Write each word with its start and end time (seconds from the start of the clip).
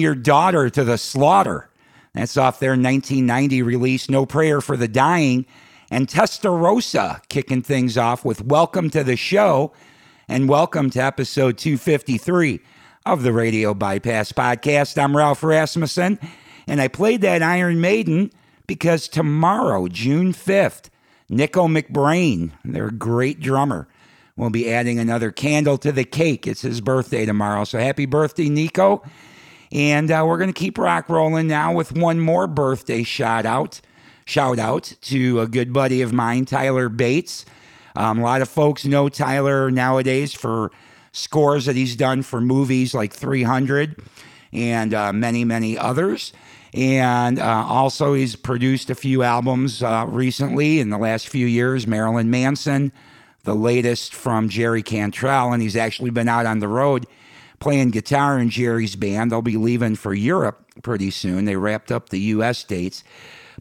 Your 0.00 0.14
daughter 0.14 0.70
to 0.70 0.84
the 0.84 0.98
slaughter. 0.98 1.68
That's 2.14 2.36
off 2.36 2.60
their 2.60 2.70
1990 2.70 3.62
release, 3.62 4.08
No 4.08 4.26
Prayer 4.26 4.60
for 4.60 4.76
the 4.76 4.88
Dying. 4.88 5.46
And 5.90 6.06
Testarossa 6.06 7.20
kicking 7.28 7.62
things 7.62 7.96
off 7.96 8.24
with 8.24 8.42
Welcome 8.42 8.90
to 8.90 9.02
the 9.02 9.16
Show 9.16 9.72
and 10.28 10.48
welcome 10.48 10.90
to 10.90 11.02
episode 11.02 11.56
253 11.58 12.60
of 13.06 13.22
the 13.22 13.32
Radio 13.32 13.72
Bypass 13.72 14.32
Podcast. 14.32 15.02
I'm 15.02 15.16
Ralph 15.16 15.42
Rasmussen, 15.42 16.18
and 16.66 16.80
I 16.80 16.88
played 16.88 17.22
that 17.22 17.42
Iron 17.42 17.80
Maiden 17.80 18.30
because 18.66 19.08
tomorrow, 19.08 19.88
June 19.88 20.34
5th, 20.34 20.90
Nicko 21.30 21.66
McBrain, 21.66 22.52
their 22.64 22.90
great 22.90 23.40
drummer, 23.40 23.88
will 24.36 24.50
be 24.50 24.70
adding 24.70 24.98
another 24.98 25.30
candle 25.30 25.78
to 25.78 25.90
the 25.90 26.04
cake. 26.04 26.46
It's 26.46 26.62
his 26.62 26.80
birthday 26.80 27.24
tomorrow. 27.24 27.64
So 27.64 27.78
happy 27.78 28.06
birthday, 28.06 28.48
Nicko. 28.48 29.02
And 29.70 30.10
uh, 30.10 30.24
we're 30.26 30.38
going 30.38 30.52
to 30.52 30.58
keep 30.58 30.78
rock 30.78 31.08
rolling 31.08 31.46
now 31.46 31.74
with 31.74 31.92
one 31.92 32.20
more 32.20 32.46
birthday 32.46 33.02
shout 33.02 33.44
out. 33.44 33.80
Shout 34.24 34.58
out 34.58 34.94
to 35.02 35.40
a 35.40 35.46
good 35.46 35.72
buddy 35.72 36.02
of 36.02 36.12
mine, 36.12 36.44
Tyler 36.44 36.88
Bates. 36.88 37.44
Um, 37.96 38.18
a 38.18 38.22
lot 38.22 38.42
of 38.42 38.48
folks 38.48 38.84
know 38.84 39.08
Tyler 39.08 39.70
nowadays 39.70 40.32
for 40.32 40.70
scores 41.12 41.66
that 41.66 41.76
he's 41.76 41.96
done 41.96 42.22
for 42.22 42.40
movies 42.40 42.94
like 42.94 43.12
300 43.12 43.96
and 44.52 44.94
uh, 44.94 45.12
many, 45.12 45.44
many 45.44 45.76
others. 45.76 46.32
And 46.74 47.38
uh, 47.38 47.64
also, 47.66 48.14
he's 48.14 48.36
produced 48.36 48.90
a 48.90 48.94
few 48.94 49.22
albums 49.22 49.82
uh, 49.82 50.06
recently 50.08 50.80
in 50.80 50.90
the 50.90 50.98
last 50.98 51.28
few 51.28 51.46
years 51.46 51.86
Marilyn 51.86 52.30
Manson, 52.30 52.92
the 53.44 53.54
latest 53.54 54.14
from 54.14 54.48
Jerry 54.48 54.82
Cantrell, 54.82 55.52
and 55.52 55.62
he's 55.62 55.76
actually 55.76 56.10
been 56.10 56.28
out 56.28 56.44
on 56.44 56.58
the 56.58 56.68
road 56.68 57.06
playing 57.60 57.90
guitar 57.90 58.38
in 58.38 58.50
Jerry's 58.50 58.96
band. 58.96 59.30
They'll 59.30 59.42
be 59.42 59.56
leaving 59.56 59.96
for 59.96 60.14
Europe 60.14 60.64
pretty 60.82 61.10
soon. 61.10 61.44
They 61.44 61.56
wrapped 61.56 61.90
up 61.90 62.08
the 62.08 62.20
U.S. 62.20 62.64
dates. 62.64 63.02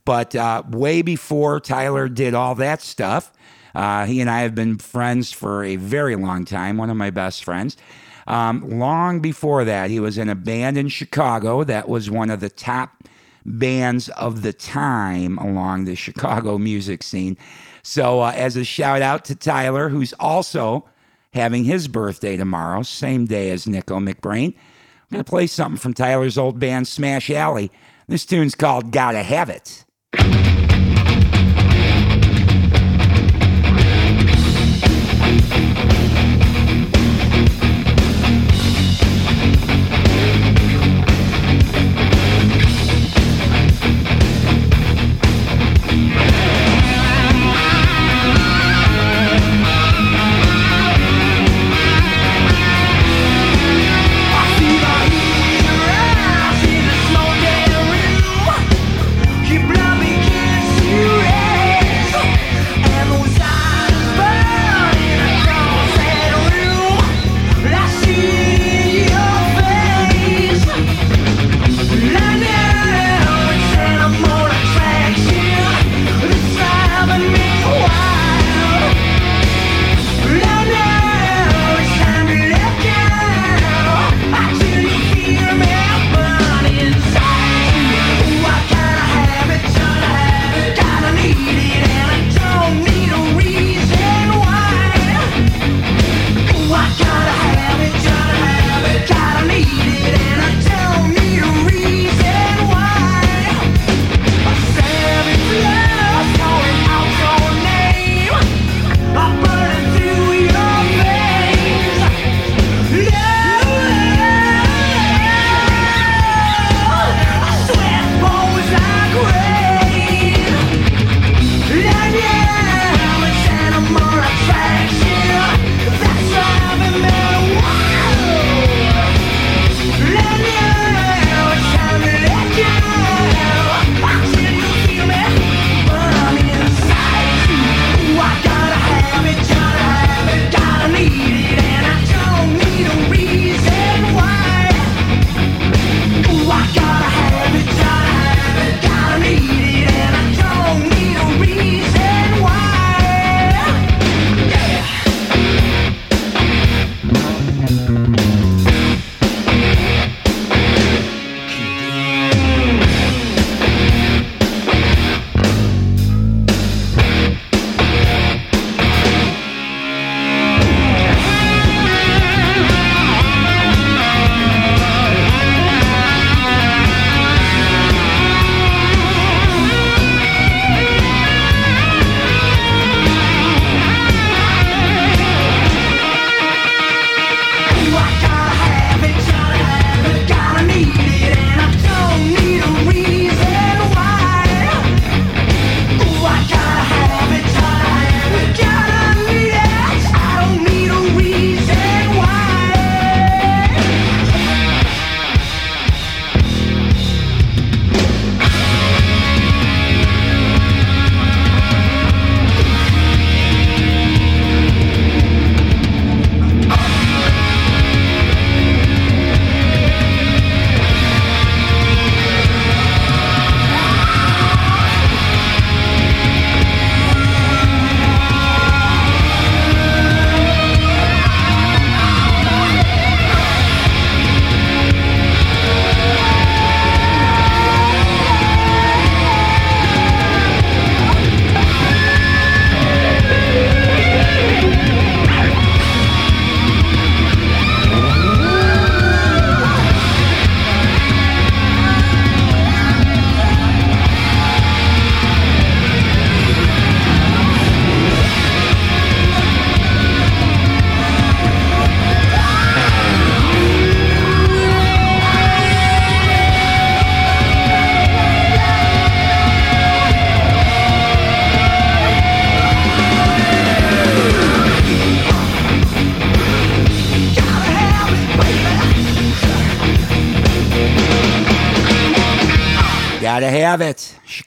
But 0.06 0.36
uh, 0.36 0.64
way 0.70 1.02
before 1.02 1.60
Tyler 1.60 2.08
did 2.08 2.34
all 2.34 2.56
that 2.56 2.82
stuff, 2.82 3.34
uh, 3.76 4.06
he 4.06 4.22
and 4.22 4.30
I 4.30 4.42
have 4.42 4.56
been 4.56 4.78
friends 4.78 5.32
for 5.32 5.64
a 5.64 5.76
very 5.76 6.16
long 6.16 6.46
time, 6.46 6.78
one 6.78 6.90
of 6.90 6.98
my 6.98 7.10
best 7.10 7.44
friends. 7.44 7.78
Um, 8.28 8.80
long 8.80 9.20
before 9.22 9.64
that, 9.66 9.90
he 9.90 10.00
was 10.00 10.18
in 10.18 10.30
a 10.30 10.36
band 10.36 10.78
in 10.78 10.90
Chicago 10.90 11.64
that 11.64 11.88
was 11.88 12.12
one 12.12 12.30
of 12.30 12.40
the 12.40 12.50
top 12.50 13.04
bands 13.46 14.10
of 14.10 14.42
the 14.42 14.52
time 14.52 15.38
along 15.38 15.86
the 15.86 15.96
Chicago 15.96 16.58
music 16.58 17.04
scene. 17.04 17.38
So, 17.84 18.22
uh, 18.22 18.34
as 18.36 18.58
a 18.58 18.66
shout 18.66 19.02
out 19.02 19.24
to 19.26 19.36
Tyler, 19.36 19.90
who's 19.90 20.14
also 20.20 20.86
having 21.34 21.64
his 21.64 21.88
birthday 21.88 22.38
tomorrow, 22.38 22.84
same 22.84 23.26
day 23.26 23.52
as 23.52 23.68
Nicko 23.68 24.00
McBrain. 24.00 24.56
I'm 24.56 25.12
going 25.12 25.24
to 25.24 25.30
play 25.30 25.48
something 25.48 25.80
from 25.80 25.94
Tyler's 25.94 26.38
old 26.38 26.60
band, 26.60 26.88
Smash 26.88 27.30
Alley. 27.30 27.72
This 28.08 28.26
tune's 28.26 28.56
called 28.56 28.92
Gotta 28.92 29.24
Have 29.24 29.50
It. 29.50 29.86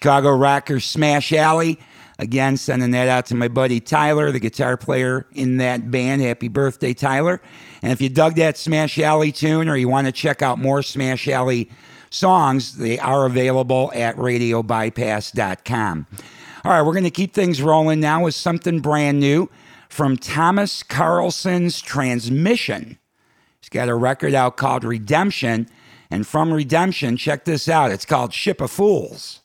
Chicago 0.02 0.34
Rockers 0.34 0.86
Smash 0.86 1.30
Alley. 1.30 1.78
Again, 2.18 2.56
sending 2.56 2.90
that 2.92 3.08
out 3.08 3.26
to 3.26 3.34
my 3.34 3.48
buddy 3.48 3.80
Tyler, 3.80 4.32
the 4.32 4.38
guitar 4.40 4.78
player 4.78 5.26
in 5.32 5.58
that 5.58 5.90
band. 5.90 6.22
Happy 6.22 6.48
birthday, 6.48 6.94
Tyler. 6.94 7.42
And 7.82 7.92
if 7.92 8.00
you 8.00 8.08
dug 8.08 8.36
that 8.36 8.56
Smash 8.56 8.98
Alley 8.98 9.30
tune 9.30 9.68
or 9.68 9.76
you 9.76 9.90
want 9.90 10.06
to 10.06 10.12
check 10.12 10.40
out 10.40 10.58
more 10.58 10.82
Smash 10.82 11.28
Alley 11.28 11.70
songs, 12.08 12.78
they 12.78 12.98
are 12.98 13.26
available 13.26 13.92
at 13.94 14.16
radiobypass.com. 14.16 16.06
All 16.64 16.72
right, 16.72 16.80
we're 16.80 16.94
going 16.94 17.04
to 17.04 17.10
keep 17.10 17.34
things 17.34 17.60
rolling 17.60 18.00
now 18.00 18.24
with 18.24 18.34
something 18.34 18.80
brand 18.80 19.20
new 19.20 19.50
from 19.90 20.16
Thomas 20.16 20.82
Carlson's 20.82 21.82
Transmission. 21.82 22.98
He's 23.60 23.68
got 23.68 23.90
a 23.90 23.94
record 23.94 24.32
out 24.32 24.56
called 24.56 24.82
Redemption. 24.82 25.68
And 26.10 26.26
from 26.26 26.54
Redemption, 26.54 27.18
check 27.18 27.44
this 27.44 27.68
out. 27.68 27.90
It's 27.90 28.06
called 28.06 28.32
Ship 28.32 28.62
of 28.62 28.70
Fools. 28.70 29.39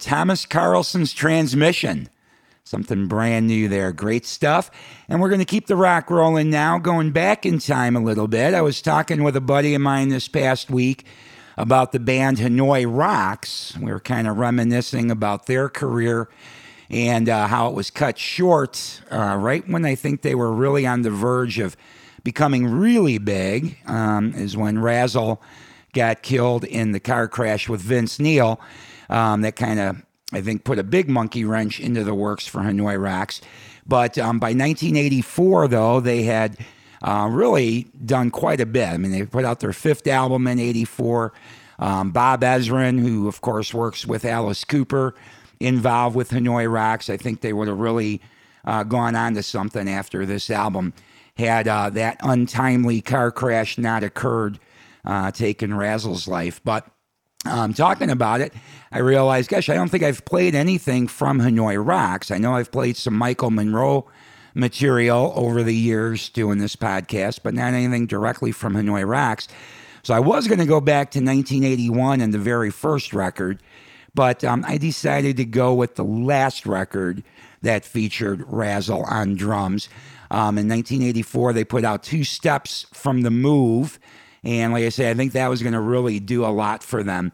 Thomas 0.00 0.46
Carlson's 0.46 1.12
Transmission. 1.12 2.08
Something 2.64 3.06
brand 3.06 3.46
new 3.46 3.68
there. 3.68 3.92
Great 3.92 4.24
stuff. 4.24 4.70
And 5.08 5.20
we're 5.20 5.28
going 5.28 5.40
to 5.40 5.44
keep 5.44 5.66
the 5.66 5.76
rock 5.76 6.10
rolling 6.10 6.50
now, 6.50 6.78
going 6.78 7.10
back 7.10 7.44
in 7.44 7.58
time 7.58 7.96
a 7.96 8.00
little 8.00 8.28
bit. 8.28 8.54
I 8.54 8.62
was 8.62 8.80
talking 8.80 9.22
with 9.22 9.36
a 9.36 9.40
buddy 9.40 9.74
of 9.74 9.82
mine 9.82 10.08
this 10.08 10.28
past 10.28 10.70
week 10.70 11.04
about 11.58 11.92
the 11.92 12.00
band 12.00 12.38
Hanoi 12.38 12.86
Rocks. 12.88 13.76
We 13.76 13.92
were 13.92 14.00
kind 14.00 14.26
of 14.26 14.38
reminiscing 14.38 15.10
about 15.10 15.46
their 15.46 15.68
career 15.68 16.28
and 16.88 17.28
uh, 17.28 17.46
how 17.46 17.68
it 17.68 17.74
was 17.74 17.90
cut 17.90 18.18
short 18.18 19.02
uh, 19.10 19.36
right 19.38 19.68
when 19.68 19.84
I 19.84 19.94
think 19.94 20.22
they 20.22 20.34
were 20.34 20.52
really 20.52 20.86
on 20.86 21.02
the 21.02 21.10
verge 21.10 21.58
of 21.58 21.76
becoming 22.24 22.66
really 22.66 23.18
big, 23.18 23.76
um, 23.86 24.32
is 24.34 24.56
when 24.56 24.78
Razzle 24.78 25.42
got 25.92 26.22
killed 26.22 26.64
in 26.64 26.92
the 26.92 27.00
car 27.00 27.28
crash 27.28 27.68
with 27.68 27.80
Vince 27.80 28.18
Neil. 28.18 28.60
Um, 29.10 29.42
that 29.42 29.56
kind 29.56 29.78
of, 29.78 30.02
I 30.32 30.40
think, 30.40 30.64
put 30.64 30.78
a 30.78 30.82
big 30.82 31.10
monkey 31.10 31.44
wrench 31.44 31.78
into 31.80 32.04
the 32.04 32.14
works 32.14 32.46
for 32.46 32.60
Hanoi 32.60 33.02
Rocks. 33.02 33.42
But 33.86 34.16
um, 34.16 34.38
by 34.38 34.48
1984, 34.48 35.68
though, 35.68 36.00
they 36.00 36.22
had 36.22 36.56
uh, 37.02 37.28
really 37.30 37.88
done 38.04 38.30
quite 38.30 38.60
a 38.60 38.66
bit. 38.66 38.88
I 38.88 38.96
mean, 38.96 39.10
they 39.10 39.24
put 39.24 39.44
out 39.44 39.60
their 39.60 39.72
fifth 39.72 40.06
album 40.06 40.46
in 40.46 40.58
84. 40.58 41.32
Um, 41.78 42.12
Bob 42.12 42.42
Ezrin, 42.42 43.00
who, 43.00 43.26
of 43.26 43.40
course, 43.40 43.74
works 43.74 44.06
with 44.06 44.24
Alice 44.24 44.64
Cooper, 44.64 45.14
involved 45.58 46.14
with 46.14 46.30
Hanoi 46.30 46.72
Rocks. 46.72 47.10
I 47.10 47.16
think 47.16 47.40
they 47.40 47.52
would 47.52 47.68
have 47.68 47.78
really 47.78 48.20
uh, 48.64 48.84
gone 48.84 49.16
on 49.16 49.34
to 49.34 49.42
something 49.42 49.88
after 49.88 50.26
this 50.26 50.50
album. 50.50 50.92
had 51.36 51.66
uh, 51.66 51.90
that 51.90 52.18
untimely 52.22 53.00
car 53.00 53.32
crash 53.32 53.78
not 53.78 54.04
occurred, 54.04 54.58
uh, 55.04 55.30
taking 55.30 55.70
Razzle's 55.70 56.28
life. 56.28 56.60
But 56.62 56.86
um, 57.46 57.72
talking 57.74 58.10
about 58.10 58.40
it, 58.40 58.52
I 58.92 58.98
realized, 58.98 59.50
gosh, 59.50 59.68
I 59.68 59.74
don't 59.74 59.88
think 59.88 60.02
I've 60.02 60.24
played 60.24 60.54
anything 60.54 61.06
from 61.06 61.40
Hanoi 61.40 61.84
Rocks. 61.84 62.30
I 62.30 62.38
know 62.38 62.54
I've 62.54 62.70
played 62.72 62.96
some 62.96 63.14
Michael 63.14 63.50
Monroe 63.50 64.06
material 64.54 65.32
over 65.36 65.62
the 65.62 65.74
years 65.74 66.28
doing 66.28 66.58
this 66.58 66.76
podcast, 66.76 67.40
but 67.42 67.54
not 67.54 67.72
anything 67.72 68.06
directly 68.06 68.52
from 68.52 68.74
Hanoi 68.74 69.08
Rocks. 69.08 69.48
So 70.02 70.14
I 70.14 70.20
was 70.20 70.48
going 70.48 70.58
to 70.58 70.66
go 70.66 70.80
back 70.80 71.12
to 71.12 71.18
1981 71.18 72.20
and 72.20 72.34
the 72.34 72.38
very 72.38 72.70
first 72.70 73.12
record, 73.12 73.62
but 74.14 74.42
um, 74.42 74.64
I 74.66 74.76
decided 74.76 75.36
to 75.36 75.44
go 75.44 75.74
with 75.74 75.94
the 75.94 76.04
last 76.04 76.66
record 76.66 77.22
that 77.62 77.84
featured 77.84 78.42
Razzle 78.46 79.04
on 79.04 79.34
drums. 79.34 79.88
Um, 80.30 80.58
in 80.58 80.68
1984, 80.68 81.52
they 81.52 81.64
put 81.64 81.84
out 81.84 82.02
Two 82.02 82.24
Steps 82.24 82.86
from 82.92 83.22
the 83.22 83.30
Move. 83.30 83.98
And 84.42 84.72
like 84.72 84.84
I 84.84 84.88
said, 84.88 85.14
I 85.14 85.16
think 85.16 85.32
that 85.32 85.48
was 85.48 85.62
going 85.62 85.74
to 85.74 85.80
really 85.80 86.20
do 86.20 86.44
a 86.44 86.48
lot 86.48 86.82
for 86.82 87.02
them. 87.02 87.32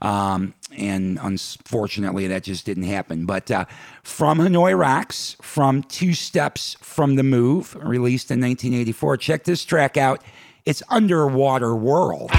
Um, 0.00 0.54
and 0.76 1.18
unfortunately, 1.20 2.28
that 2.28 2.44
just 2.44 2.64
didn't 2.66 2.84
happen. 2.84 3.26
But 3.26 3.50
uh, 3.50 3.64
from 4.02 4.38
Hanoi 4.38 4.78
Rocks, 4.78 5.36
from 5.40 5.82
Two 5.84 6.14
Steps 6.14 6.76
from 6.80 7.16
the 7.16 7.22
Move, 7.22 7.74
released 7.76 8.30
in 8.30 8.40
1984, 8.40 9.16
check 9.16 9.44
this 9.44 9.64
track 9.64 9.96
out. 9.96 10.22
It's 10.64 10.82
Underwater 10.90 11.74
World. 11.74 12.30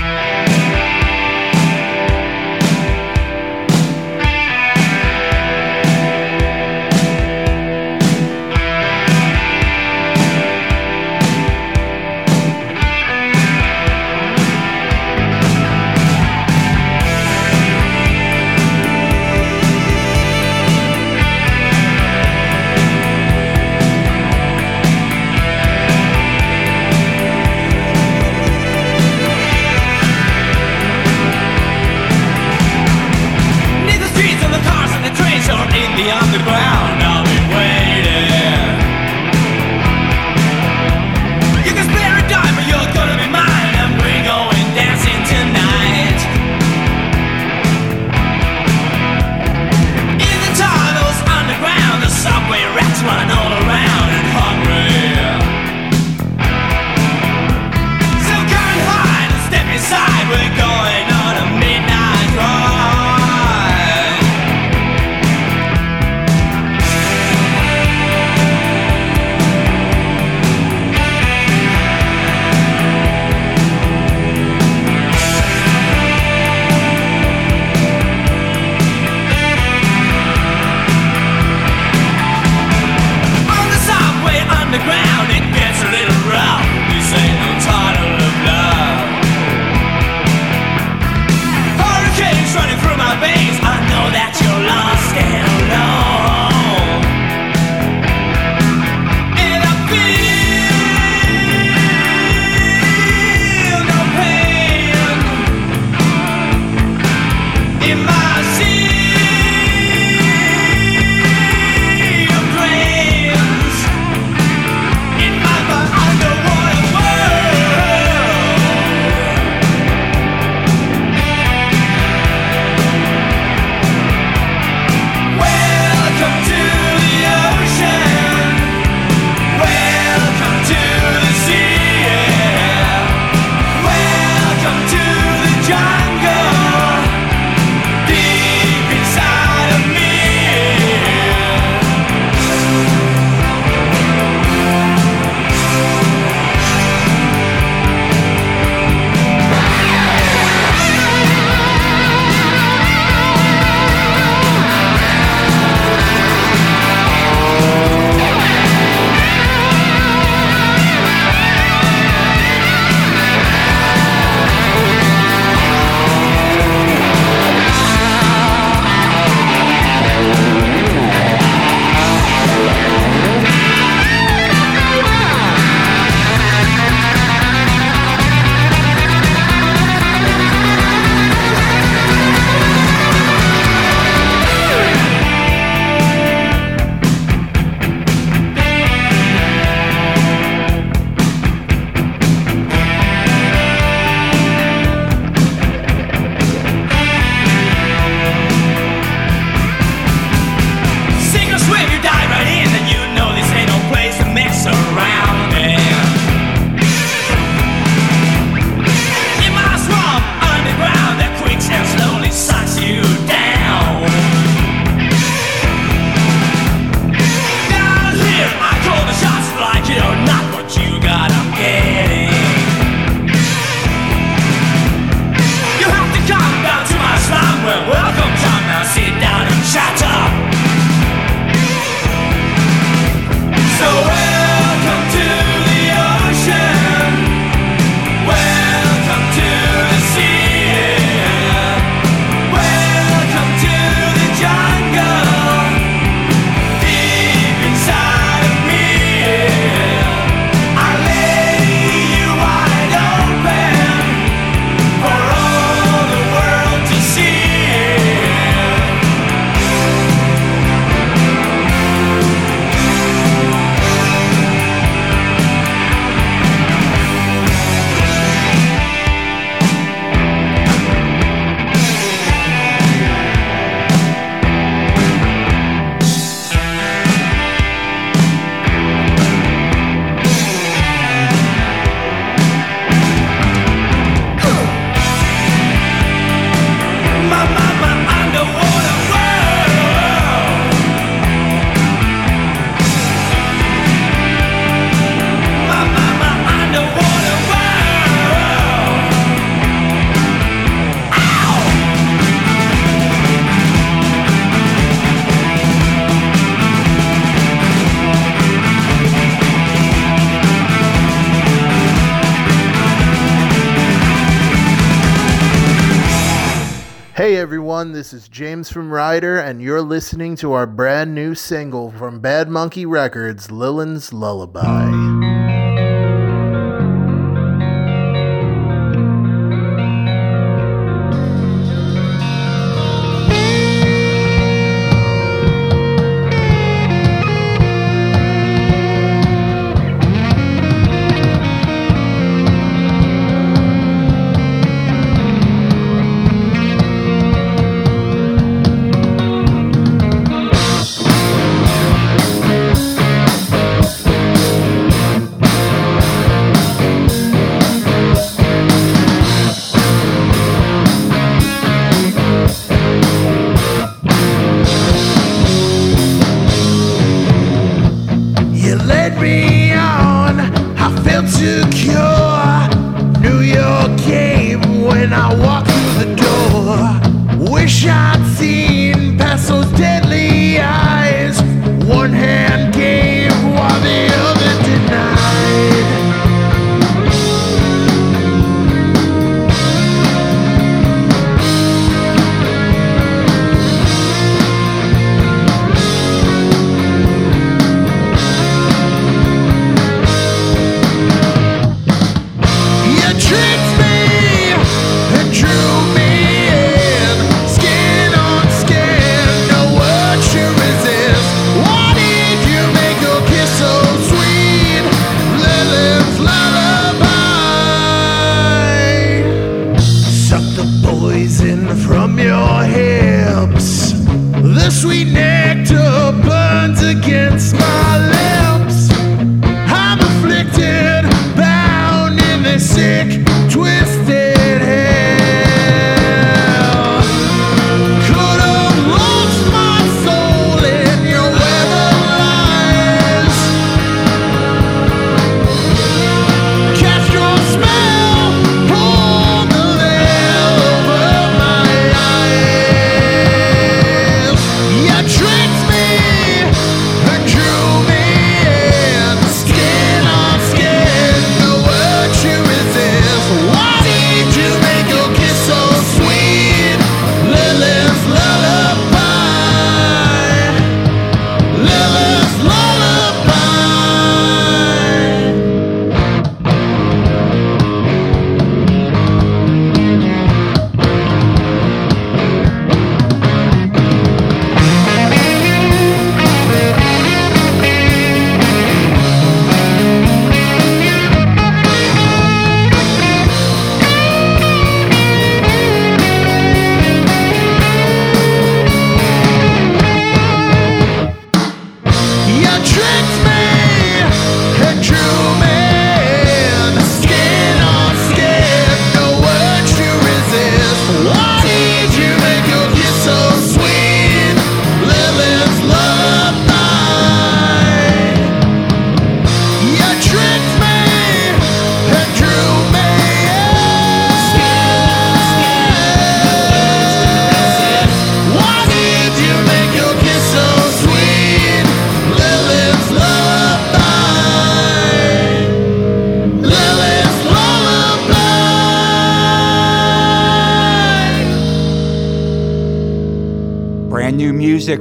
Everyone, 317.80 317.98
this 317.98 318.12
is 318.12 318.28
James 318.28 318.70
from 318.70 318.92
Ryder, 318.92 319.40
and 319.40 319.62
you're 319.62 319.82
listening 319.82 320.36
to 320.36 320.52
our 320.52 320.68
brand 320.68 321.16
new 321.16 321.34
single 321.34 321.92
from 321.92 322.20
Bad 322.20 322.50
Monkey 322.50 322.86
Records, 322.86 323.52
Lillin's 323.52 324.12
Lullaby. 324.12 325.69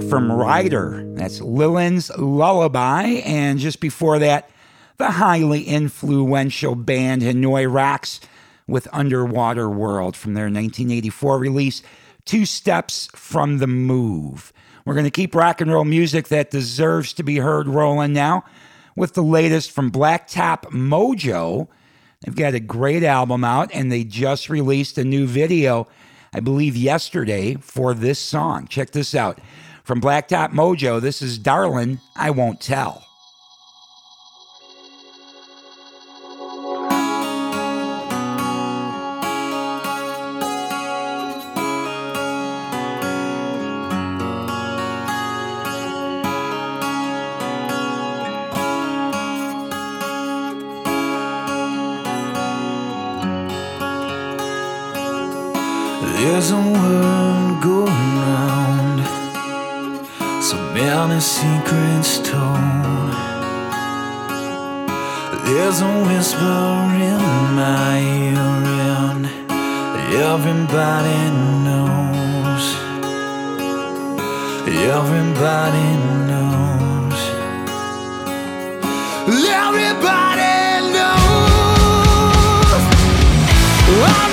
From 0.08 0.32
Ryder. 0.32 1.04
That's 1.14 1.40
Lillin's 1.40 2.10
Lullaby. 2.16 3.02
And 3.24 3.58
just 3.58 3.80
before 3.80 4.18
that, 4.18 4.48
the 4.96 5.10
highly 5.10 5.64
influential 5.64 6.74
band 6.74 7.22
Hanoi 7.22 7.72
Rocks 7.72 8.20
with 8.66 8.88
Underwater 8.92 9.68
World 9.68 10.16
from 10.16 10.34
their 10.34 10.44
1984 10.44 11.38
release, 11.38 11.82
Two 12.24 12.46
Steps 12.46 13.08
from 13.14 13.58
the 13.58 13.66
Move. 13.66 14.52
We're 14.84 14.94
going 14.94 15.04
to 15.04 15.10
keep 15.10 15.34
rock 15.34 15.60
and 15.60 15.70
roll 15.70 15.84
music 15.84 16.28
that 16.28 16.50
deserves 16.50 17.12
to 17.14 17.22
be 17.22 17.36
heard 17.36 17.68
rolling 17.68 18.14
now 18.14 18.44
with 18.96 19.14
the 19.14 19.22
latest 19.22 19.70
from 19.70 19.90
Blacktop 19.90 20.62
Mojo. 20.70 21.68
They've 22.22 22.34
got 22.34 22.54
a 22.54 22.60
great 22.60 23.02
album 23.02 23.44
out 23.44 23.70
and 23.74 23.92
they 23.92 24.04
just 24.04 24.48
released 24.48 24.96
a 24.96 25.04
new 25.04 25.26
video, 25.26 25.86
I 26.32 26.40
believe 26.40 26.76
yesterday, 26.76 27.56
for 27.56 27.92
this 27.92 28.18
song. 28.18 28.66
Check 28.68 28.90
this 28.92 29.14
out. 29.14 29.38
From 29.88 30.02
Blacktop 30.02 30.52
Mojo, 30.52 31.00
this 31.00 31.22
is 31.22 31.38
Darlin', 31.38 32.02
I 32.14 32.28
Won't 32.28 32.60
Tell. 32.60 33.07
Secrets 61.38 62.18
told. 62.18 63.12
There's 65.46 65.80
a 65.80 65.92
whisper 66.08 66.66
in 67.08 67.22
my 67.54 68.00
ear, 68.00 68.48
and 69.06 69.24
everybody 70.30 71.22
knows. 71.62 72.64
Everybody 74.66 75.90
knows. 76.26 77.20
Everybody 79.28 80.68
knows. 80.96 81.68
Oh! 83.90 84.27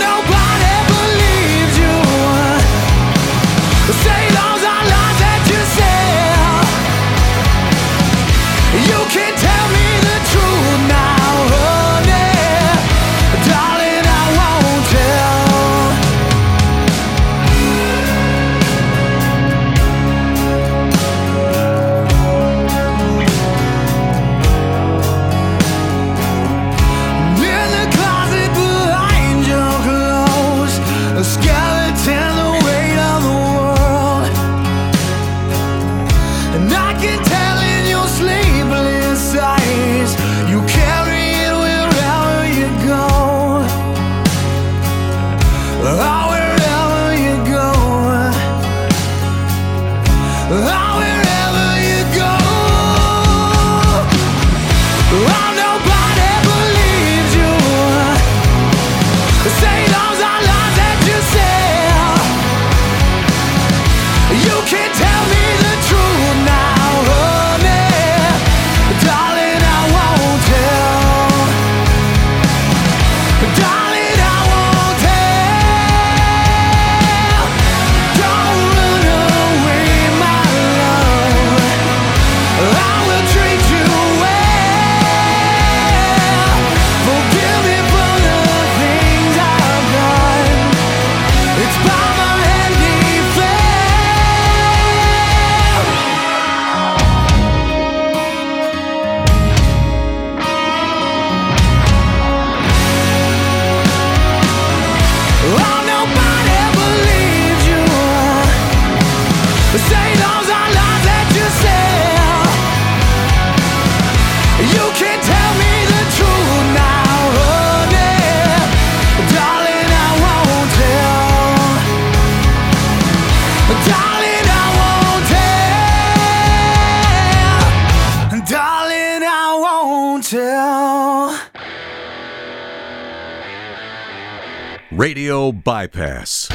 Radio 135.05 135.51
Bypass, 135.51 136.47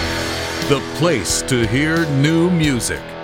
the 0.68 0.82
place 0.96 1.40
to 1.42 1.64
hear 1.68 2.04
new 2.16 2.50
music. 2.50 3.19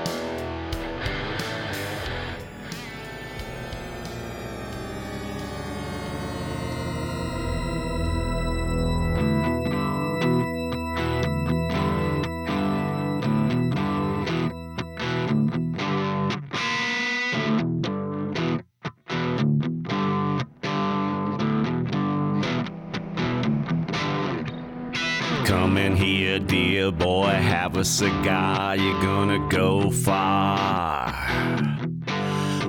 a 27.78 27.84
cigar, 27.84 28.74
you're 28.74 29.00
gonna 29.02 29.38
go 29.48 29.90
far. 29.90 31.12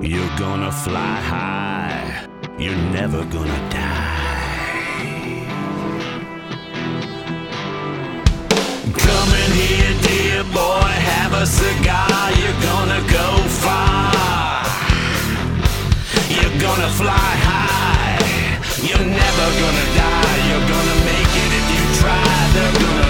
You're 0.02 0.38
gonna 0.38 0.72
fly 0.72 1.16
high, 1.34 2.28
you're 2.60 2.82
never 2.92 3.24
gonna 3.26 3.70
die. 3.70 4.18
Come 9.06 9.32
in 9.44 9.52
here, 9.64 9.96
dear 10.08 10.44
boy, 10.52 10.92
have 11.14 11.34
a 11.34 11.46
cigar, 11.46 12.32
you're 12.40 12.62
gonna 12.72 13.02
go 13.08 13.28
far. 13.64 14.66
You're 16.36 16.60
gonna 16.60 16.90
fly 17.00 17.32
high, 17.50 18.20
you're 18.84 19.08
never 19.24 19.48
gonna 19.62 19.88
die, 20.04 20.38
you're 20.50 20.68
gonna 20.74 20.98
make 21.12 21.34
it 21.44 21.52
if 21.60 21.68
you 21.76 21.84
try, 22.02 22.50
they're 22.54 22.74
gonna 22.74 23.07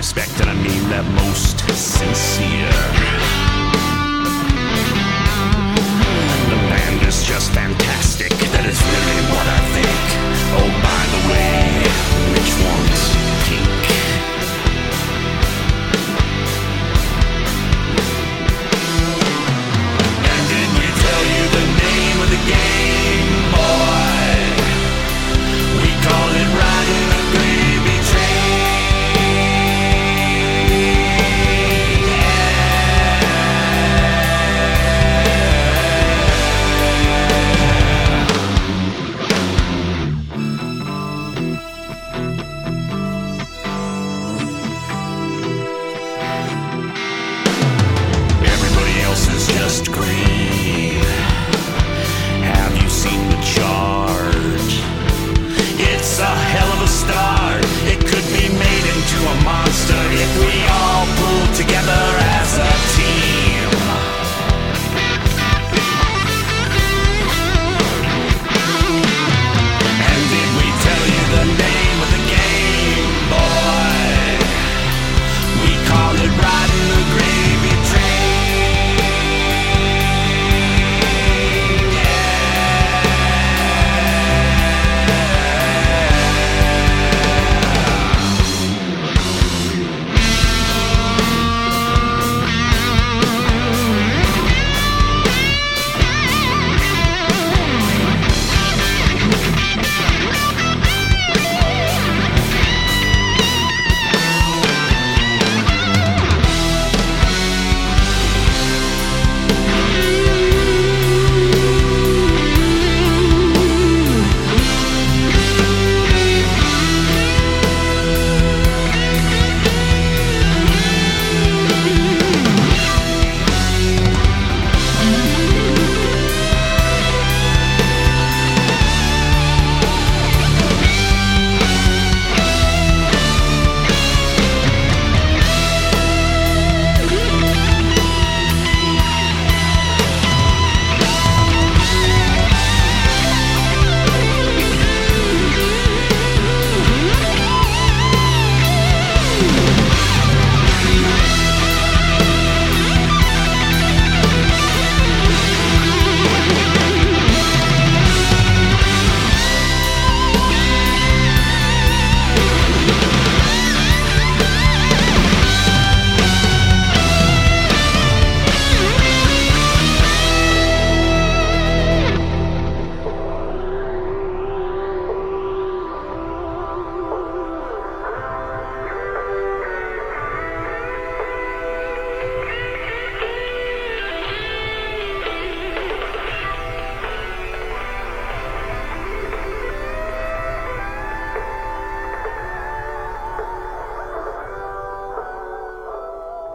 respect, 0.00 0.40
and 0.40 0.48
I 0.48 0.54
mean 0.54 0.88
that 0.88 1.04
most 1.12 1.58
sincere. 1.76 3.19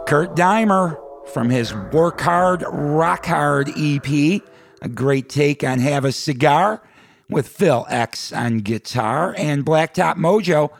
Kurt 0.06 0.36
Deimer 0.36 0.96
from 1.26 1.50
his 1.50 1.74
Work 1.74 2.20
Hard, 2.20 2.64
Rock 2.68 3.26
Hard 3.26 3.70
EP. 3.76 4.40
A 4.80 4.88
great 4.88 5.28
take 5.28 5.64
on 5.64 5.80
Have 5.80 6.04
a 6.04 6.12
Cigar 6.12 6.80
with 7.28 7.48
Phil 7.48 7.84
X 7.88 8.32
on 8.32 8.58
guitar 8.58 9.34
and 9.36 9.66
Blacktop 9.66 10.14
Mojo, 10.14 10.70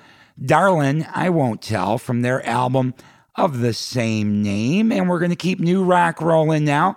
Darlin', 0.41 1.09
I 1.13 1.31
Won't 1.31 1.61
Tell 1.61 1.99
from 1.99 2.23
their 2.23 2.47
album 2.47 2.95
of 3.35 3.59
the 3.59 3.75
same 3.75 4.45
name. 4.45 4.93
And 4.93 5.09
we're 5.09 5.19
going 5.19 5.31
to 5.31 5.37
keep 5.37 5.59
new 5.59 5.83
rock 5.83 6.21
rolling 6.21 6.65
now 6.65 6.97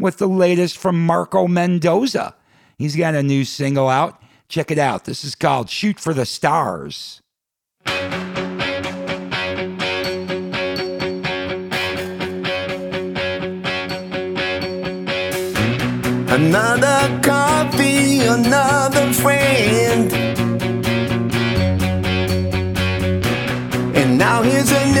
with 0.00 0.18
the 0.18 0.26
latest 0.26 0.76
from 0.76 1.06
Marco 1.06 1.46
Mendoza. 1.46 2.34
He's 2.76 2.96
got 2.96 3.14
a 3.14 3.22
new 3.22 3.44
single 3.44 3.88
out. 3.88 4.20
Check 4.48 4.72
it 4.72 4.78
out. 4.80 5.04
This 5.04 5.22
is 5.22 5.36
called 5.36 5.70
Shoot 5.70 6.00
for 6.00 6.12
the 6.12 6.26
Stars. 6.26 7.22
Another 16.30 17.20
coffee, 17.22 18.20
another 18.20 19.12
friend. 19.14 20.12
And 23.96 24.18
now 24.18 24.42
here's 24.42 24.70
a 24.70 24.97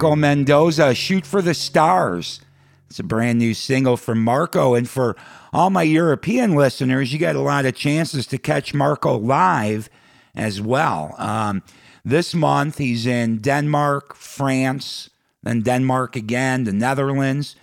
Marco 0.00 0.16
Mendoza, 0.16 0.94
Shoot 0.94 1.26
for 1.26 1.42
the 1.42 1.52
Stars. 1.52 2.40
It's 2.88 2.98
a 2.98 3.02
brand 3.02 3.38
new 3.38 3.52
single 3.52 3.98
from 3.98 4.24
Marco. 4.24 4.72
And 4.72 4.88
for 4.88 5.14
all 5.52 5.68
my 5.68 5.82
European 5.82 6.54
listeners, 6.54 7.12
you 7.12 7.18
got 7.18 7.36
a 7.36 7.40
lot 7.40 7.66
of 7.66 7.74
chances 7.74 8.26
to 8.28 8.38
catch 8.38 8.72
Marco 8.72 9.18
live 9.18 9.90
as 10.34 10.58
well. 10.58 11.14
Um, 11.18 11.62
this 12.02 12.32
month, 12.32 12.78
he's 12.78 13.04
in 13.04 13.42
Denmark, 13.42 14.14
France, 14.14 15.10
then 15.42 15.60
Denmark 15.60 16.16
again, 16.16 16.64
the 16.64 16.72
Netherlands. 16.72 17.54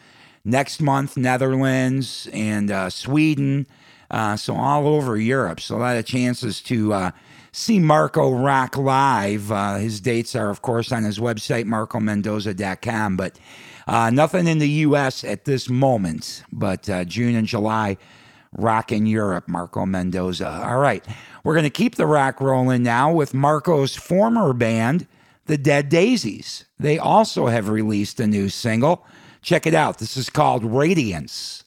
Next 0.45 0.79
month, 0.79 1.17
Netherlands 1.17 2.29
and 2.31 2.69
uh, 2.69 2.91
Sweden. 2.91 3.65
Uh, 4.11 4.35
so 4.35 4.55
all 4.55 4.87
over 4.87 5.17
Europe. 5.17 5.59
So 5.59 5.77
a 5.77 5.79
lot 5.79 5.97
of 5.97 6.05
chances 6.05 6.61
to 6.61 6.93
uh, 6.93 7.11
see 7.51 7.79
Marco 7.79 8.31
rock 8.31 8.77
live. 8.77 9.51
Uh, 9.51 9.75
his 9.75 9.99
dates 9.99 10.35
are, 10.35 10.49
of 10.49 10.61
course, 10.61 10.91
on 10.91 11.03
his 11.03 11.19
website, 11.19 11.65
marcomendoza.com. 11.65 13.17
But 13.17 13.39
uh, 13.87 14.09
nothing 14.09 14.47
in 14.47 14.59
the 14.59 14.69
U.S. 14.69 15.23
at 15.23 15.45
this 15.45 15.69
moment. 15.69 16.43
But 16.51 16.89
uh, 16.89 17.05
June 17.05 17.35
and 17.35 17.47
July, 17.47 17.97
rock 18.51 18.91
in 18.91 19.05
Europe, 19.05 19.47
Marco 19.47 19.85
Mendoza. 19.85 20.49
All 20.67 20.79
right. 20.79 21.05
We're 21.43 21.53
going 21.53 21.63
to 21.63 21.69
keep 21.69 21.95
the 21.95 22.05
rock 22.07 22.41
rolling 22.41 22.83
now 22.83 23.11
with 23.11 23.33
Marco's 23.33 23.95
former 23.95 24.53
band, 24.53 25.07
the 25.45 25.57
Dead 25.57 25.89
Daisies. 25.89 26.65
They 26.77 26.97
also 26.97 27.47
have 27.47 27.69
released 27.69 28.19
a 28.19 28.27
new 28.27 28.49
single. 28.49 29.05
Check 29.41 29.65
it 29.65 29.73
out. 29.73 29.99
This 29.99 30.17
is 30.17 30.29
called 30.29 30.65
Radiance. 30.65 31.63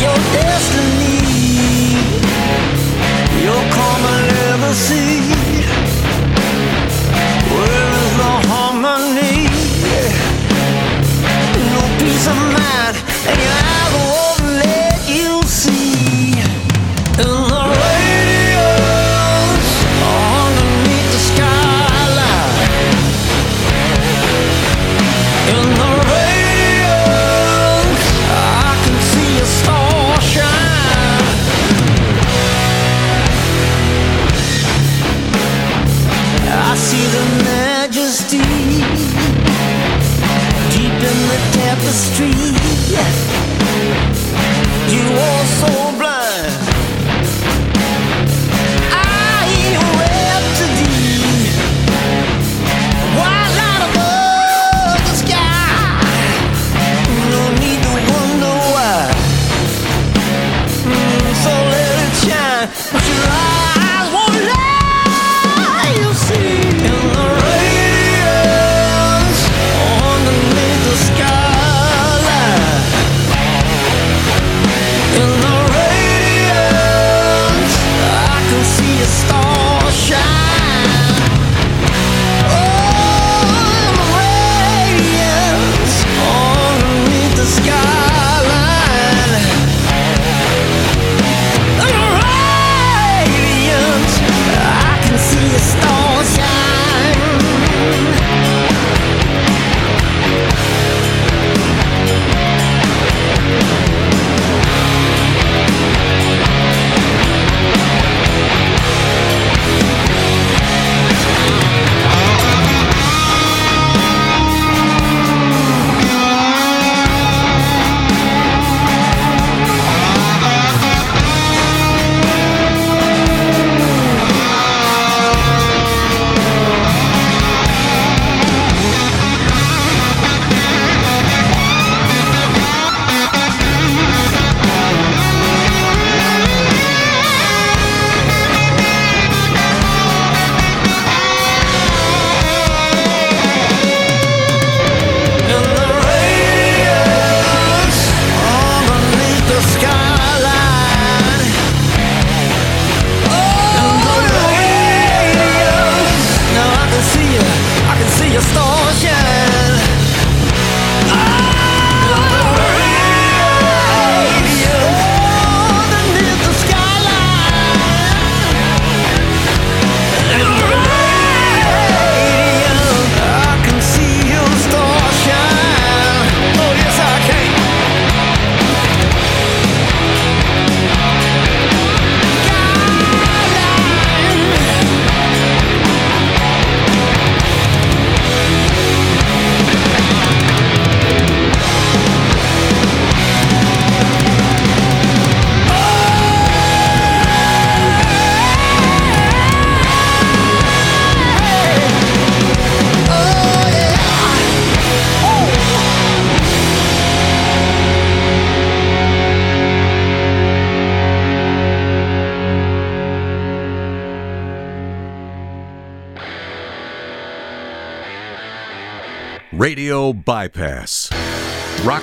your 0.00 0.16
destiny. 0.32 1.18
You'll 3.42 3.68
come 3.72 4.04
and 4.14 4.26
never 4.32 4.72
see. 4.74 5.15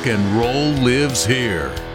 rock 0.03 0.07
and 0.07 0.37
roll 0.37 0.71
lives 0.83 1.25
here. 1.25 1.92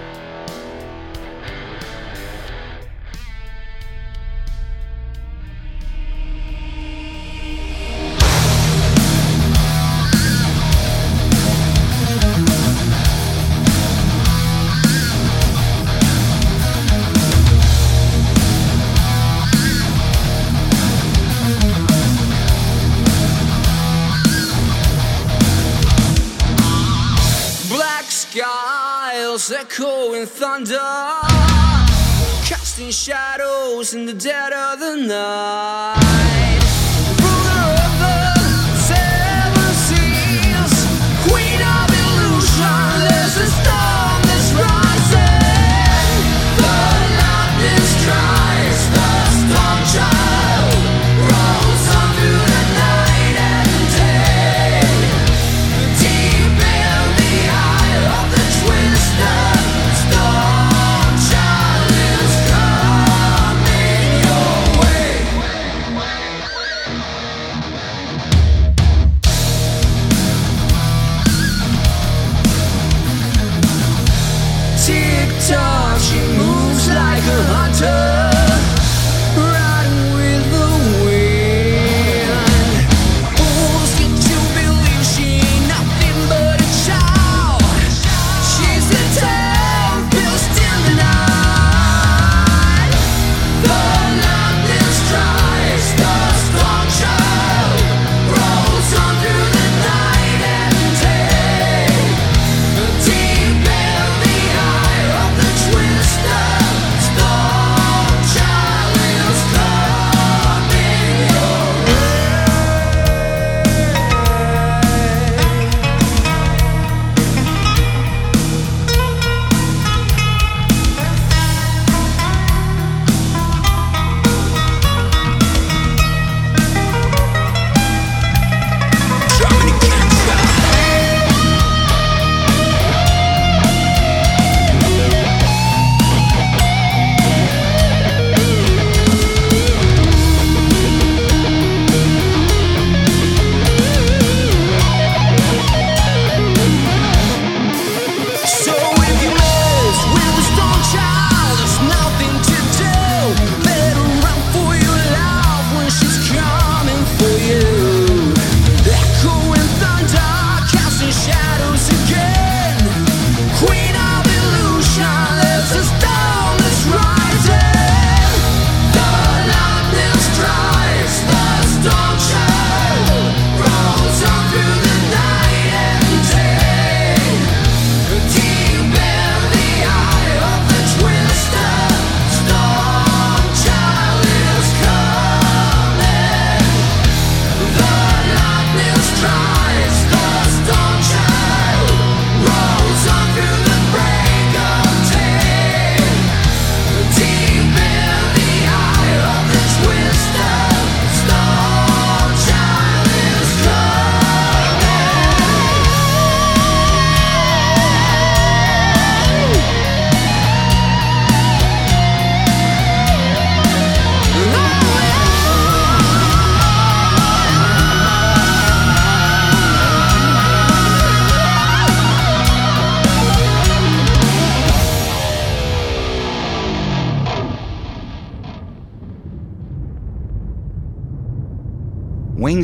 shadows 32.92 33.94
in 33.94 34.06
the 34.06 34.14
dead 34.14 34.52
of 34.52 34.80
the 34.80 34.96
night. 34.96 35.97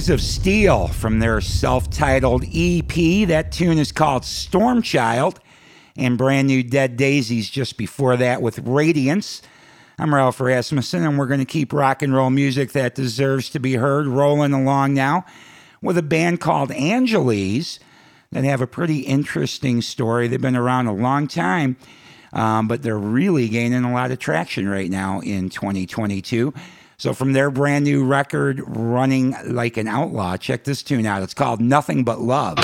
Of 0.09 0.21
Steel 0.21 0.89
from 0.89 1.19
their 1.19 1.41
self 1.41 1.89
titled 1.89 2.45
EP. 2.53 3.27
That 3.27 3.51
tune 3.51 3.79
is 3.79 3.91
called 3.91 4.25
Storm 4.27 4.83
Child. 4.83 5.41
And 5.97 6.19
brand 6.19 6.47
new 6.47 6.63
Dead 6.63 6.99
Daisies 6.99 7.49
just 7.49 7.79
before 7.79 8.17
that 8.19 8.43
with 8.43 8.59
Radiance. 8.59 9.41
I'm 9.99 10.15
Ralph 10.15 10.41
Rasmussen, 10.41 11.05
and 11.05 11.19
we're 11.19 11.27
going 11.27 11.41
to 11.41 11.47
keep 11.47 11.73
rock 11.73 12.03
and 12.03 12.15
roll 12.15 12.29
music 12.29 12.73
that 12.73 12.95
deserves 12.95 13.49
to 13.51 13.61
be 13.61 13.75
heard 13.75 14.07
rolling 14.07 14.53
along 14.53 14.93
now 14.93 15.25
with 15.81 15.97
a 15.97 16.03
band 16.03 16.41
called 16.41 16.71
Angeles 16.73 17.79
that 18.31 18.45
have 18.45 18.61
a 18.61 18.67
pretty 18.67 19.01
interesting 19.01 19.81
story. 19.81 20.29
They've 20.29 20.41
been 20.41 20.57
around 20.57 20.87
a 20.87 20.93
long 20.93 21.29
time, 21.29 21.77
um, 22.35 22.69
but 22.69 22.83
they're 22.83 22.99
really 22.99 23.49
gaining 23.49 23.85
a 23.85 23.93
lot 23.93 24.11
of 24.11 24.19
traction 24.19 24.69
right 24.69 24.91
now 24.91 25.21
in 25.21 25.49
2022. 25.49 26.53
So, 27.05 27.13
from 27.13 27.35
their 27.35 27.51
brand 27.51 27.85
new 27.85 28.03
record, 28.03 28.63
Running 28.65 29.37
Like 29.45 29.77
an 29.77 29.87
Outlaw, 29.87 30.39
check 30.39 30.65
this 30.65 30.83
tune 30.83 31.05
out. 31.05 31.23
It's 31.23 31.35
called 31.35 31.61
Nothing 31.61 32.03
But 32.03 32.23
Love. 32.23 32.57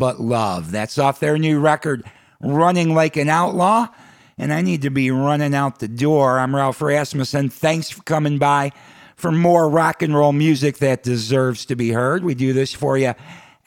But 0.00 0.18
Love. 0.18 0.72
That's 0.72 0.98
off 0.98 1.20
their 1.20 1.36
new 1.36 1.60
record, 1.60 2.02
Running 2.40 2.94
Like 2.94 3.16
an 3.16 3.28
Outlaw. 3.28 3.88
And 4.38 4.50
I 4.50 4.62
need 4.62 4.80
to 4.82 4.90
be 4.90 5.10
running 5.10 5.54
out 5.54 5.78
the 5.78 5.88
door. 5.88 6.38
I'm 6.38 6.56
Ralph 6.56 6.80
Rasmussen. 6.80 7.50
Thanks 7.50 7.90
for 7.90 8.02
coming 8.04 8.38
by 8.38 8.72
for 9.14 9.30
more 9.30 9.68
rock 9.68 10.00
and 10.00 10.16
roll 10.16 10.32
music 10.32 10.78
that 10.78 11.02
deserves 11.02 11.66
to 11.66 11.76
be 11.76 11.90
heard. 11.90 12.24
We 12.24 12.34
do 12.34 12.54
this 12.54 12.72
for 12.72 12.96
you 12.96 13.14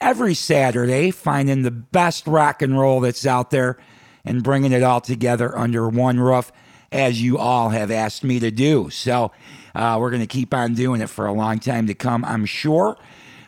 every 0.00 0.34
Saturday, 0.34 1.12
finding 1.12 1.62
the 1.62 1.70
best 1.70 2.26
rock 2.26 2.62
and 2.62 2.76
roll 2.76 2.98
that's 2.98 3.24
out 3.24 3.50
there 3.50 3.78
and 4.24 4.42
bringing 4.42 4.72
it 4.72 4.82
all 4.82 5.00
together 5.00 5.56
under 5.56 5.88
one 5.88 6.18
roof, 6.18 6.50
as 6.90 7.22
you 7.22 7.38
all 7.38 7.68
have 7.68 7.92
asked 7.92 8.24
me 8.24 8.40
to 8.40 8.50
do. 8.50 8.90
So 8.90 9.30
uh, 9.76 9.98
we're 10.00 10.10
going 10.10 10.20
to 10.20 10.26
keep 10.26 10.52
on 10.52 10.74
doing 10.74 11.00
it 11.00 11.08
for 11.08 11.26
a 11.26 11.32
long 11.32 11.60
time 11.60 11.86
to 11.86 11.94
come, 11.94 12.24
I'm 12.24 12.44
sure. 12.44 12.96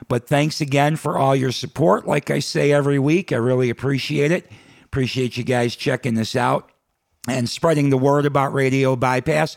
But 0.08 0.28
thanks 0.28 0.60
again 0.60 0.96
for 0.96 1.18
all 1.18 1.34
your 1.34 1.52
support. 1.52 2.06
Like 2.06 2.30
I 2.30 2.38
say 2.38 2.72
every 2.72 2.98
week, 2.98 3.32
I 3.32 3.36
really 3.36 3.70
appreciate 3.70 4.30
it. 4.30 4.50
Appreciate 4.84 5.36
you 5.36 5.44
guys 5.44 5.74
checking 5.74 6.14
this 6.14 6.36
out 6.36 6.70
and 7.28 7.48
spreading 7.48 7.90
the 7.90 7.98
word 7.98 8.24
about 8.24 8.52
Radio 8.52 8.94
Bypass. 8.94 9.56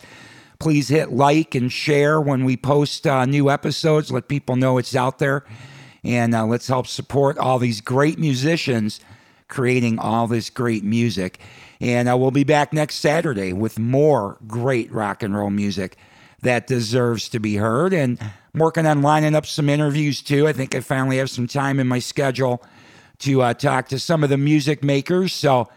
Please 0.60 0.90
hit 0.90 1.12
like 1.12 1.56
and 1.56 1.72
share 1.72 2.20
when 2.20 2.44
we 2.44 2.58
post 2.58 3.06
uh, 3.08 3.26
new 3.26 3.50
episodes. 3.50 4.12
Let 4.12 4.28
people 4.28 4.56
know 4.56 4.78
it's 4.78 4.96
out 4.96 5.20
there. 5.20 5.46
And 6.04 6.34
uh, 6.34 6.46
let's 6.46 6.68
help 6.68 6.88
support 6.88 7.38
all 7.38 7.60
these 7.60 7.82
great 7.82 8.18
musicians 8.18 9.00
creating 9.48 10.00
all 10.00 10.28
this 10.28 10.50
great 10.50 10.84
music. 10.84 11.40
And 11.82 12.10
uh, 12.10 12.18
we'll 12.18 12.32
be 12.32 12.44
back 12.44 12.74
next 12.74 12.96
Saturday 12.96 13.54
with 13.54 13.80
more 13.80 14.38
great 14.48 14.92
rock 14.92 15.24
and 15.24 15.36
roll 15.36 15.50
music 15.50 15.98
that 16.42 16.68
deserves 16.68 17.30
to 17.30 17.40
be 17.40 17.56
heard. 17.56 17.94
And 17.94 18.20
Working 18.60 18.86
on 18.86 19.02
lining 19.02 19.36
up 19.36 19.46
some 19.46 19.70
interviews 19.70 20.22
too. 20.22 20.46
I 20.46 20.52
think 20.52 20.76
I 20.76 20.82
finally 20.82 21.18
have 21.18 21.30
some 21.30 21.48
time 21.48 21.80
in 21.80 21.88
my 21.88 22.00
schedule 22.00 22.62
to 23.20 23.42
uh, 23.42 23.54
talk 23.54 23.88
to 23.88 23.98
some 23.98 24.22
of 24.22 24.30
the 24.30 24.38
music 24.38 24.84
makers. 24.84 25.32
So 25.32 25.70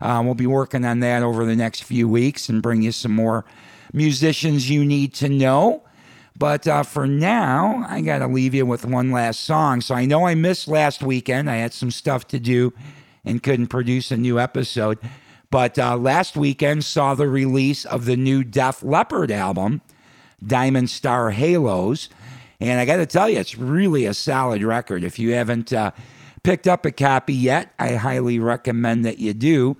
uh, 0.00 0.22
we'll 0.24 0.34
be 0.34 0.46
working 0.46 0.84
on 0.84 1.00
that 1.00 1.24
over 1.24 1.44
the 1.44 1.56
next 1.56 1.82
few 1.82 2.08
weeks 2.08 2.48
and 2.48 2.62
bring 2.62 2.80
you 2.80 2.92
some 2.92 3.12
more 3.12 3.44
musicians 3.92 4.70
you 4.70 4.84
need 4.84 5.14
to 5.14 5.28
know. 5.28 5.82
But 6.38 6.68
uh, 6.68 6.84
for 6.84 7.08
now, 7.08 7.84
I 7.88 8.02
got 8.02 8.20
to 8.20 8.28
leave 8.28 8.54
you 8.54 8.64
with 8.64 8.84
one 8.84 9.10
last 9.10 9.40
song. 9.40 9.80
So 9.80 9.96
I 9.96 10.04
know 10.04 10.24
I 10.24 10.36
missed 10.36 10.68
last 10.68 11.02
weekend. 11.02 11.50
I 11.50 11.56
had 11.56 11.72
some 11.72 11.90
stuff 11.90 12.28
to 12.28 12.38
do 12.38 12.72
and 13.24 13.42
couldn't 13.42 13.66
produce 13.66 14.12
a 14.12 14.16
new 14.16 14.38
episode. 14.38 14.98
But 15.50 15.76
uh, 15.76 15.96
last 15.96 16.36
weekend 16.36 16.84
saw 16.84 17.14
the 17.14 17.26
release 17.26 17.84
of 17.84 18.04
the 18.04 18.16
new 18.16 18.44
Def 18.44 18.84
Leppard 18.84 19.32
album, 19.32 19.80
Diamond 20.46 20.90
Star 20.90 21.32
Halos. 21.32 22.08
And 22.60 22.80
I 22.80 22.84
got 22.84 22.96
to 22.96 23.06
tell 23.06 23.28
you, 23.28 23.38
it's 23.38 23.56
really 23.56 24.04
a 24.06 24.14
solid 24.14 24.62
record. 24.62 25.04
If 25.04 25.18
you 25.18 25.32
haven't 25.32 25.72
uh, 25.72 25.92
picked 26.42 26.66
up 26.66 26.84
a 26.84 26.90
copy 26.90 27.34
yet, 27.34 27.72
I 27.78 27.94
highly 27.94 28.38
recommend 28.38 29.04
that 29.04 29.18
you 29.18 29.32
do. 29.32 29.76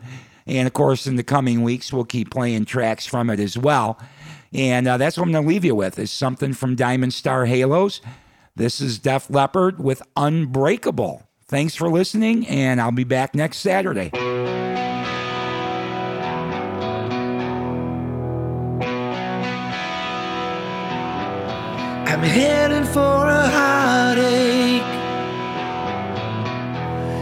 And 0.47 0.67
of 0.67 0.73
course, 0.73 1.07
in 1.07 1.17
the 1.17 1.25
coming 1.25 1.63
weeks, 1.63 1.93
we'll 1.93 2.05
keep 2.05 2.31
playing 2.31 2.65
tracks 2.65 3.05
from 3.05 3.31
it 3.31 3.41
as 3.41 3.59
well. 3.59 3.99
And 4.53 4.89
uh, 4.89 4.97
that's 4.97 5.19
what 5.19 5.25
I'm 5.25 5.33
going 5.33 5.45
to 5.45 5.49
leave 5.49 5.65
you 5.65 5.75
with 5.75 5.99
is 5.99 6.11
something 6.11 6.55
from 6.55 6.75
Diamond 6.75 7.13
Star 7.15 7.47
Halos. 7.47 8.01
This 8.57 8.81
is 8.81 8.99
Def 8.99 9.29
Leppard 9.29 9.79
with 9.79 10.03
Unbreakable. 10.17 11.25
Thanks 11.47 11.75
for 11.75 11.91
listening, 11.91 12.47
and 12.47 12.81
I'll 12.81 12.93
be 12.93 13.05
back 13.05 13.35
next 13.35 13.59
Saturday. 13.59 14.11
I'm 22.11 22.23
heading 22.23 22.87
for 22.87 23.27
a 23.27 23.47
heartache. 23.59 24.83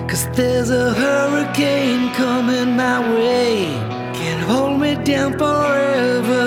Cause 0.09 0.29
there's 0.37 0.71
a 0.71 0.95
hurricane 0.95 2.15
coming 2.15 2.77
my 2.77 3.01
way. 3.01 3.67
Can't 4.15 4.43
hold 4.49 4.79
me 4.81 4.95
down 5.03 5.33
forever. 5.33 6.47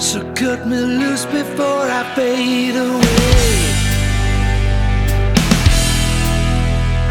So 0.00 0.18
cut 0.34 0.66
me 0.66 0.76
loose 0.76 1.24
before 1.26 1.86
I 1.98 2.02
fade 2.16 2.74
away. 2.74 3.54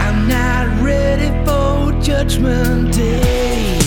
I'm 0.06 0.28
not 0.28 0.84
ready 0.84 1.30
for 1.46 1.98
judgment 2.02 2.94
day. 2.94 3.83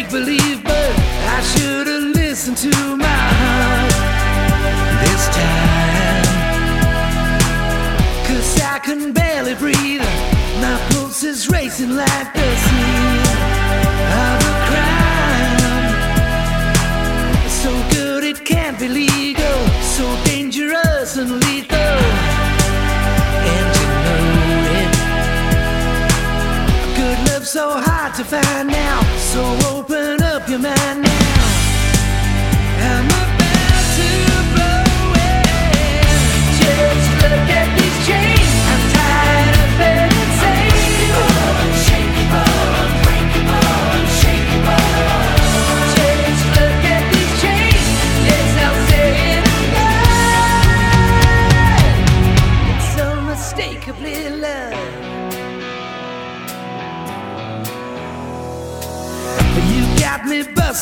Make 0.00 0.10
believe, 0.10 0.62
but 0.64 0.92
I 1.36 1.40
should 1.52 1.86
have 1.86 2.02
listened 2.14 2.56
to 2.58 2.96
my 2.96 3.20
heart 3.40 3.92
this 5.04 5.28
time. 5.40 6.24
Cause 8.28 8.60
I 8.60 8.78
can 8.78 9.12
barely 9.12 9.54
breathe, 9.54 10.02
my 10.60 10.78
pulse 10.90 11.22
is 11.24 11.48
racing 11.50 11.96
like 11.96 12.32
the 12.32 12.56
scene 12.64 13.26
of 14.24 14.36
a 14.50 14.54
crime. 14.68 15.60
So 17.60 17.70
good 17.96 18.24
it 18.24 18.44
can't 18.44 18.78
be 18.78 18.88
legal, 18.88 19.58
so 19.96 20.04
dangerous 20.24 21.16
and 21.16 21.30
lethal. 21.44 21.98
And 23.52 23.68
you 23.78 23.88
know 24.06 24.24
it. 24.80 24.92
Good 27.00 27.18
love 27.32 27.46
so 27.46 27.64
hard 27.86 28.14
to 28.14 28.24
find 28.24 28.68
now. 28.68 29.00
So 29.32 29.69
your 30.50 30.58
mind 30.58 31.09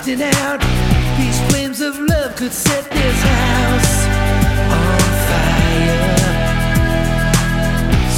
busting 0.09 0.23
out. 0.41 0.61
These 1.19 1.41
flames 1.51 1.81
of 1.81 1.99
love 1.99 2.37
could 2.37 2.53
set 2.53 2.85
this 2.91 3.23
house 3.23 4.07
on 4.73 4.99
fire. 5.29 6.17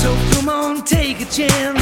So 0.03 0.14
come 0.32 0.49
on, 0.49 0.84
take 0.84 1.20
a 1.20 1.24
chance. 1.24 1.80